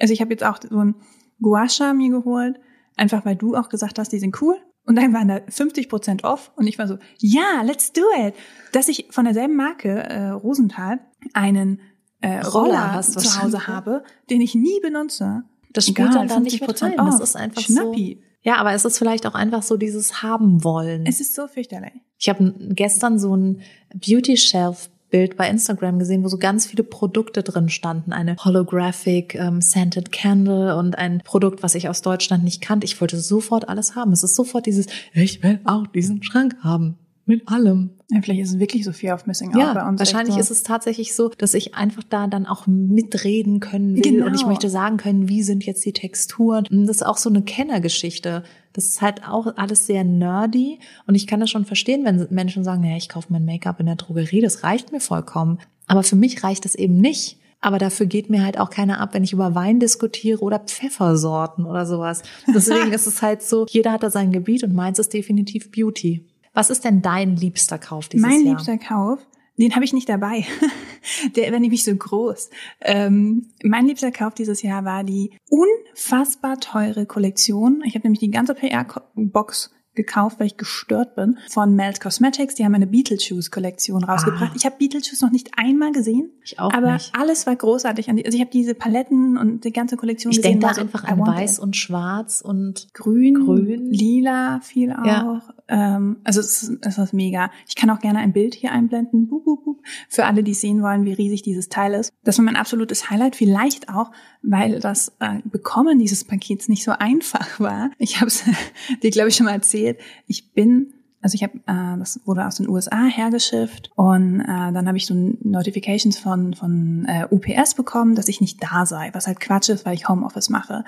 [0.00, 0.94] Also ich habe jetzt auch so ein
[1.42, 2.58] Gua Sha mir geholt,
[2.96, 4.56] einfach weil du auch gesagt hast, die sind cool.
[4.84, 8.34] Und dann waren da 50% off und ich war so, ja, let's do it.
[8.72, 10.98] Dass ich von derselben Marke, äh, Rosenthal,
[11.34, 11.80] einen
[12.20, 13.68] äh, Roller Roller zu Hause wahrscheinlich.
[13.68, 15.44] habe, den ich nie benutze.
[15.72, 16.96] Das spielt Egal, dann da nicht mit 50% rein.
[16.96, 17.22] Das off.
[17.22, 18.20] ist einfach Schnappi.
[18.20, 18.28] so.
[18.44, 21.06] Ja, aber es ist vielleicht auch einfach so dieses haben wollen.
[21.06, 21.92] Es ist so fürchterlich.
[22.18, 23.60] Ich habe gestern so ein
[23.94, 28.12] Beauty Shelf Bild bei Instagram gesehen, wo so ganz viele Produkte drin standen.
[28.12, 32.84] Eine Holographic ähm, Scented Candle und ein Produkt, was ich aus Deutschland nicht kannte.
[32.86, 34.12] Ich wollte sofort alles haben.
[34.12, 36.98] Es ist sofort dieses, ich will auch diesen Schrank haben.
[37.24, 37.90] Mit allem.
[38.10, 40.00] Ja, vielleicht ist es wirklich so viel auf Missing Out Ja, bei uns.
[40.00, 40.54] wahrscheinlich echt ist so.
[40.54, 44.26] es tatsächlich so, dass ich einfach da dann auch mitreden können will Genau.
[44.26, 46.64] und ich möchte sagen können, wie sind jetzt die Texturen.
[46.70, 48.42] Das ist auch so eine Kennergeschichte.
[48.72, 52.64] Das ist halt auch alles sehr nerdy und ich kann das schon verstehen, wenn Menschen
[52.64, 55.58] sagen, ja, ich kaufe mein Make-up in der Drogerie, das reicht mir vollkommen.
[55.86, 57.38] Aber für mich reicht es eben nicht.
[57.64, 61.64] Aber dafür geht mir halt auch keiner ab, wenn ich über Wein diskutiere oder Pfeffersorten
[61.64, 62.22] oder sowas.
[62.52, 66.24] Deswegen ist es halt so, jeder hat da sein Gebiet und meins ist definitiv Beauty.
[66.54, 68.54] Was ist denn dein liebster Kauf dieses Mein Jahr?
[68.54, 69.20] liebster Kauf,
[69.58, 70.44] den habe ich nicht dabei.
[71.36, 72.50] Der wäre nämlich so groß.
[72.80, 77.82] Ähm, mein liebster Kauf dieses Jahr war die unfassbar teure Kollektion.
[77.84, 82.54] Ich habe nämlich die ganze PR-Box gekauft, weil ich gestört bin, von Mel's Cosmetics.
[82.54, 84.52] Die haben eine Beetlejuice-Kollektion rausgebracht.
[84.52, 84.56] Ah.
[84.56, 86.30] Ich habe Beetlejuice noch nicht einmal gesehen.
[86.42, 87.12] Ich auch aber nicht.
[87.14, 88.08] alles war großartig.
[88.08, 90.60] Also ich habe diese Paletten und die ganze Kollektion Ich gesehen.
[90.60, 91.62] denke da war so, einfach an Weiß it.
[91.62, 93.90] und Schwarz und Grün, Grün.
[93.90, 95.04] lila viel auch.
[95.04, 95.42] Ja.
[95.68, 97.50] Ähm, also es ist, es ist mega.
[97.68, 99.28] Ich kann auch gerne ein Bild hier einblenden.
[99.28, 99.78] Bup, bup, bup.
[100.08, 102.12] Für alle, die sehen wollen, wie riesig dieses Teil ist.
[102.24, 103.36] Das war mein absolutes Highlight.
[103.36, 104.10] Vielleicht auch,
[104.42, 107.90] weil das äh, Bekommen dieses Pakets nicht so einfach war.
[107.98, 108.44] Ich habe es
[109.02, 109.98] dir, glaube ich, schon mal erzählt.
[110.26, 114.88] Ich bin also ich habe, äh, das wurde aus den USA hergeschifft und äh, dann
[114.88, 119.28] habe ich so Notifications von von äh, UPS bekommen, dass ich nicht da sei, was
[119.28, 120.84] halt Quatsch ist, weil ich Homeoffice mache.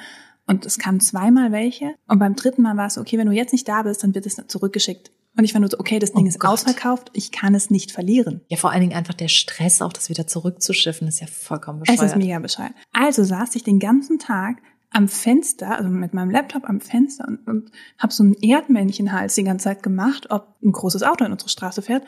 [0.47, 3.53] Und es kamen zweimal welche und beim dritten Mal war es okay, wenn du jetzt
[3.53, 5.11] nicht da bist, dann wird es zurückgeschickt.
[5.37, 6.51] Und ich war nur so, okay, das Ding Oh ist Gott.
[6.51, 8.43] ausverkauft, ich kann es nicht verlieren.
[8.49, 11.91] ja, vor allen Dingen einfach der Stress, auch das wieder zurückzuschiffen, ist ja vollkommen Es
[11.93, 12.11] bescheuert.
[12.13, 12.73] ist mega bescheuert.
[12.93, 14.59] Also saß ich den ganzen Tag
[14.91, 19.43] am Fenster, also mit meinem Laptop am Fenster und, und habe so einen Erdmännchenhals die
[19.43, 22.05] ganze Zeit gemacht, ob ein großes Auto in unsere Straße fährt.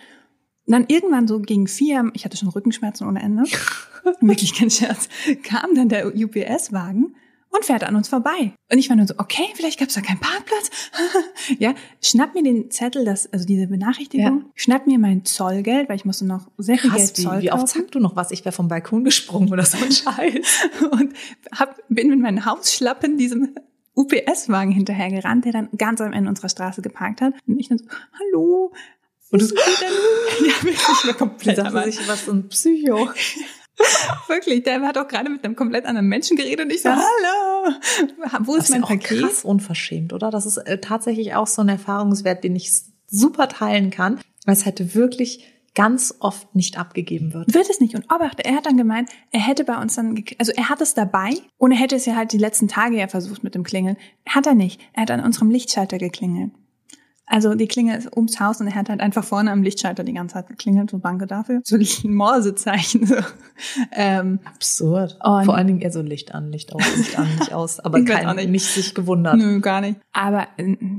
[0.67, 3.43] Und dann irgendwann so gegen vier, ich hatte schon Rückenschmerzen ohne Ende,
[4.21, 5.09] wirklich kein Scherz,
[5.43, 7.17] kam dann der UPS-Wagen
[7.57, 8.53] und fährt an uns vorbei.
[8.71, 10.71] Und ich war nur so, okay, vielleicht gab es da keinen Parkplatz.
[11.59, 14.51] ja, schnapp mir den Zettel, das, also diese Benachrichtigung, ja.
[14.55, 17.53] schnapp mir mein Zollgeld, weil ich musste noch sehr viel Krass, Geld Zoll wie, wie
[17.53, 18.31] oft sagt du noch was?
[18.31, 20.69] Ich wäre vom Balkon gesprungen oder so ein Scheiß.
[20.91, 21.15] und
[21.53, 23.55] hab, bin mit meinen Hausschlappen diesem
[23.95, 27.33] UPS-Wagen hinterhergerannt, der dann ganz am Ende unserer Straße geparkt hat.
[27.47, 27.87] Und ich dann so,
[28.19, 28.73] hallo,
[29.31, 29.55] und du so,
[30.41, 31.59] ja, wirklich, ich war komplett.
[31.59, 33.11] Dachte sich, was so ein Psycho.
[34.29, 37.03] Wirklich, der hat auch gerade mit einem komplett anderen Menschen geredet und ich so, hallo,
[38.41, 39.21] wo ist das mein ist Paket?
[39.21, 40.31] Krass unverschämt, oder?
[40.31, 42.71] Das ist äh, tatsächlich auch so ein Erfahrungswert, den ich
[43.09, 47.53] super teilen kann, weil es hätte wirklich ganz oft nicht abgegeben wird.
[47.53, 47.95] Wird es nicht.
[47.95, 50.95] Und Obacht, er hat dann gemeint, er hätte bei uns dann, also er hat es
[50.95, 53.97] dabei und er hätte es ja halt die letzten Tage ja versucht mit dem Klingeln.
[54.27, 54.81] Hat er nicht.
[54.95, 56.51] Er hat an unserem Lichtschalter geklingelt.
[57.27, 60.13] Also die Klingel ist ums Haus und er hat halt einfach vorne am Lichtschalter die
[60.13, 61.61] ganze Zeit geklingelt und danke dafür.
[61.65, 63.07] So ein Morsezeichen.
[63.07, 63.17] So.
[63.91, 65.19] Ähm, Absurd.
[65.21, 67.81] Vor allen Dingen eher so Licht an, Licht aus, Licht an, Licht aus.
[67.85, 68.51] Aber kein, nicht.
[68.51, 69.37] nicht sich gewundert.
[69.37, 69.99] Nö, gar nicht.
[70.13, 70.47] Aber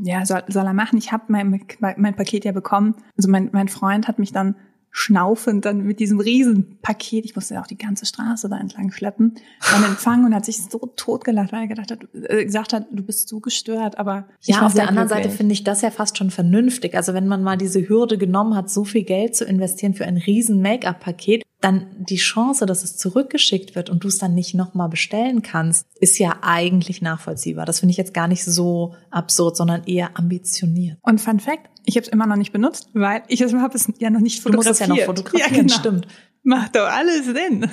[0.04, 0.98] ja, soll, soll er machen.
[0.98, 2.96] Ich habe mein, mein Paket ja bekommen.
[3.16, 4.56] Also mein, mein Freund hat mich dann
[4.92, 9.36] schnaufend dann mit diesem Riesenpaket, ich musste ja auch die ganze Straße da entlang schleppen,
[9.72, 13.04] dann empfangen und hat sich so totgelacht, weil er gedacht hat, äh, gesagt hat, du
[13.04, 16.32] bist so gestört, aber ja, auf der anderen Seite finde ich das ja fast schon
[16.32, 16.96] vernünftig.
[16.96, 20.18] Also wenn man mal diese Hürde genommen hat, so viel Geld zu investieren für ein
[20.18, 24.90] riesen Make-up-Paket, dann die Chance, dass es zurückgeschickt wird und du es dann nicht nochmal
[24.90, 27.66] bestellen kannst, ist ja eigentlich nachvollziehbar.
[27.66, 31.00] Das finde ich jetzt gar nicht so absurd, sondern eher ambitioniert.
[31.02, 34.10] Und Fun Fact, ich habe es immer noch nicht benutzt, weil ich habe es ja
[34.10, 34.66] noch nicht fotografiert.
[34.66, 35.74] Du musst es ja noch fotografieren, ja, genau.
[35.74, 36.08] stimmt.
[36.44, 37.72] Macht doch alles Sinn.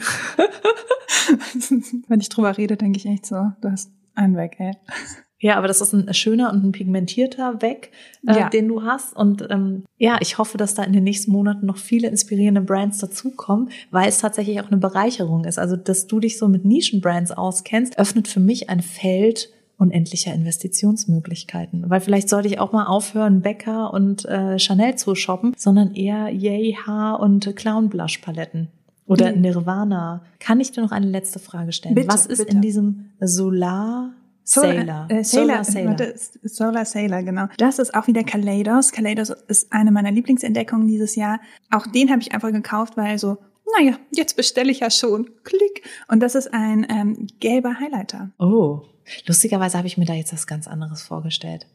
[2.09, 4.73] Wenn ich drüber rede, denke ich echt so, du hast einen weg, ey.
[5.41, 7.91] Ja, aber das ist ein schöner und ein pigmentierter Weg,
[8.27, 8.49] äh, ja.
[8.49, 9.17] den du hast.
[9.17, 12.99] Und ähm, ja, ich hoffe, dass da in den nächsten Monaten noch viele inspirierende Brands
[12.99, 15.59] dazukommen, weil es tatsächlich auch eine Bereicherung ist.
[15.59, 21.89] Also, dass du dich so mit Nischenbrands auskennst, öffnet für mich ein Feld unendlicher Investitionsmöglichkeiten.
[21.89, 26.29] Weil vielleicht sollte ich auch mal aufhören, Becker und äh, Chanel zu shoppen, sondern eher
[26.31, 28.69] Yay Haar und Clown Blush Paletten.
[29.07, 29.43] Oder mhm.
[29.43, 30.23] Nirvana.
[30.41, 31.95] Kann ich dir noch eine letzte Frage stellen?
[31.95, 32.53] Bitte, Was ist bitte.
[32.53, 35.07] in diesem Solar Sailor.
[35.09, 36.15] Äh, Sailor, Solar Sailor.
[36.43, 37.47] Solar Sailor, genau.
[37.57, 38.93] Das ist auch wieder Kaleidos.
[38.93, 41.41] Kaleidos ist eine meiner Lieblingsentdeckungen dieses Jahr.
[41.71, 43.39] Auch den habe ich einfach gekauft, weil so,
[43.79, 45.31] naja, jetzt bestelle ich ja schon.
[45.43, 45.83] Klick.
[46.09, 48.31] Und das ist ein ähm, gelber Highlighter.
[48.39, 48.83] Oh,
[49.27, 51.67] lustigerweise habe ich mir da jetzt was ganz anderes vorgestellt.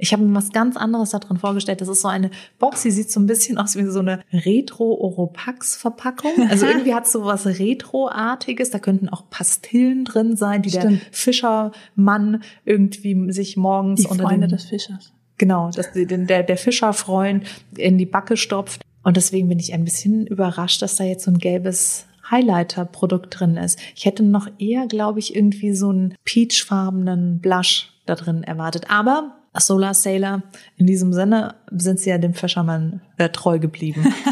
[0.00, 1.80] Ich habe mir was ganz anderes da drin vorgestellt.
[1.80, 6.30] Das ist so eine Box, die sieht so ein bisschen aus wie so eine Retro-Oropax-Verpackung.
[6.48, 8.70] Also irgendwie hat so was Retro-artiges.
[8.70, 10.84] Da könnten auch Pastillen drin sein, die Stimmt.
[10.84, 15.12] der Fischermann irgendwie sich morgens die unter Freunde den, des Fischers.
[15.36, 17.44] Genau, dass der, der Fischerfreund
[17.76, 18.82] in die Backe stopft.
[19.08, 23.56] Und deswegen bin ich ein bisschen überrascht, dass da jetzt so ein gelbes Highlighter-Produkt drin
[23.56, 23.78] ist.
[23.96, 28.90] Ich hätte noch eher, glaube ich, irgendwie so einen peachfarbenen Blush da drin erwartet.
[28.90, 30.42] Aber Solar Sailor,
[30.76, 34.12] in diesem Sinne sind sie ja dem Fischermann äh, treu geblieben.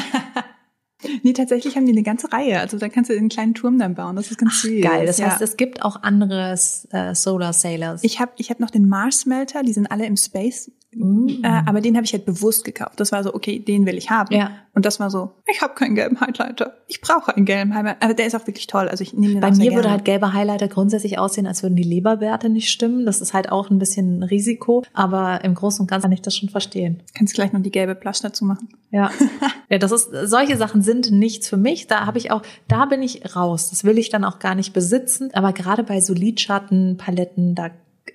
[1.22, 2.58] Nee, tatsächlich haben die eine ganze Reihe.
[2.60, 4.16] Also da kannst du einen kleinen Turm dann bauen.
[4.16, 4.82] Das ist ganz süß.
[4.82, 5.06] Geil.
[5.06, 5.26] Das ja.
[5.30, 6.52] heißt, es gibt auch andere
[6.90, 8.02] äh, Solar Sailors.
[8.02, 9.62] Ich habe ich hab noch den Mars Melter.
[9.62, 11.44] Die sind alle im Space Mm.
[11.44, 12.99] Äh, aber den habe ich halt bewusst gekauft.
[13.01, 14.35] Das war so, okay, den will ich haben.
[14.35, 14.51] Ja.
[14.75, 16.75] Und das war so, ich habe keinen gelben Highlighter.
[16.87, 18.03] Ich brauche einen gelben Highlighter.
[18.03, 18.88] Aber der ist auch wirklich toll.
[18.88, 21.83] Also ich nehme den Bei mir würde halt gelber Highlighter grundsätzlich aussehen, als würden die
[21.83, 23.07] Leberwerte nicht stimmen.
[23.07, 24.85] Das ist halt auch ein bisschen ein Risiko.
[24.92, 27.03] Aber im Großen und Ganzen kann ich das schon verstehen.
[27.14, 28.68] Kannst gleich noch die gelbe Plush dazu machen.
[28.90, 29.11] Ja.
[29.68, 31.87] ja, das ist, solche Sachen sind nichts für mich.
[31.87, 33.70] Da habe ich auch, da bin ich raus.
[33.70, 35.31] Das will ich dann auch gar nicht besitzen.
[35.33, 37.70] Aber gerade bei so Lidschattenpaletten, da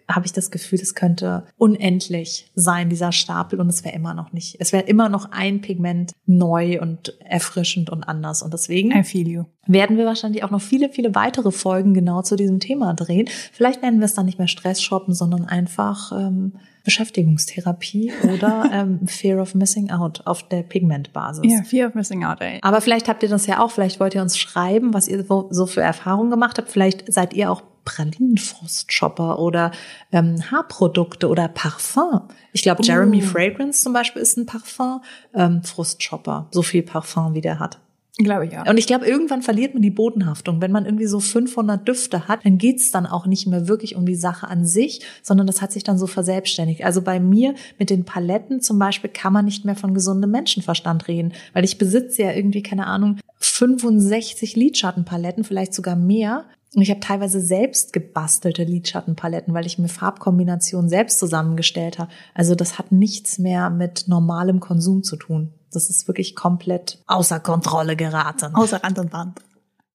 [0.07, 4.33] habe ich das Gefühl, es könnte unendlich sein, dieser Stapel, und es wäre immer noch
[4.33, 4.57] nicht.
[4.59, 8.43] Es wäre immer noch ein Pigment neu und erfrischend und anders.
[8.43, 9.43] Und deswegen I feel you.
[9.67, 13.29] werden wir wahrscheinlich auch noch viele, viele weitere Folgen genau zu diesem Thema drehen.
[13.51, 19.07] Vielleicht nennen wir es dann nicht mehr Stress shoppen, sondern einfach ähm, Beschäftigungstherapie oder ähm,
[19.07, 21.43] Fear of Missing Out auf der Pigmentbasis.
[21.45, 22.59] Ja, Fear of Missing Out, ey.
[22.61, 25.65] Aber vielleicht habt ihr das ja auch, vielleicht wollt ihr uns schreiben, was ihr so
[25.65, 26.69] für Erfahrungen gemacht habt.
[26.69, 29.71] Vielleicht seid ihr auch Pralinenfrostshopper oder
[30.11, 32.21] ähm, Haarprodukte oder Parfum.
[32.53, 33.25] Ich glaube, Jeremy uh.
[33.25, 35.01] Fragrance zum Beispiel ist ein Parfum
[35.33, 36.47] ähm, Frostshopper.
[36.51, 37.79] So viel Parfum, wie der hat.
[38.23, 38.69] Glaube ich ja.
[38.69, 40.61] Und ich glaube, irgendwann verliert man die Bodenhaftung.
[40.61, 44.05] Wenn man irgendwie so 500 Düfte hat, dann geht's dann auch nicht mehr wirklich um
[44.05, 46.83] die Sache an sich, sondern das hat sich dann so verselbstständigt.
[46.83, 51.07] Also bei mir mit den Paletten zum Beispiel kann man nicht mehr von gesundem Menschenverstand
[51.07, 56.45] reden, weil ich besitze ja irgendwie, keine Ahnung, 65 Lidschattenpaletten, vielleicht sogar mehr.
[56.73, 62.11] Und ich habe teilweise selbst gebastelte Lidschattenpaletten, weil ich mir Farbkombinationen selbst zusammengestellt habe.
[62.33, 65.53] Also das hat nichts mehr mit normalem Konsum zu tun.
[65.71, 68.55] Das ist wirklich komplett außer Kontrolle geraten.
[68.55, 69.39] Außer Rand und Band.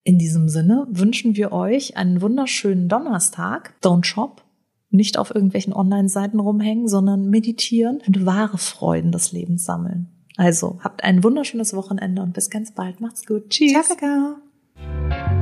[0.03, 3.73] In diesem Sinne wünschen wir euch einen wunderschönen Donnerstag.
[3.83, 4.43] Don't shop.
[4.89, 10.07] Nicht auf irgendwelchen Online-Seiten rumhängen, sondern meditieren und wahre Freuden des Lebens sammeln.
[10.37, 13.01] Also habt ein wunderschönes Wochenende und bis ganz bald.
[13.01, 13.49] Macht's gut.
[13.49, 13.73] Tschüss.
[13.73, 15.36] Ciao, Kakao.